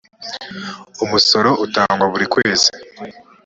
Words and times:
umusoro 1.03 1.49
utangwa 1.65 2.05
burikwezi. 2.11 2.69